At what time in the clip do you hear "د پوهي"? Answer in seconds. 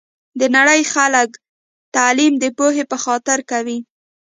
2.39-2.83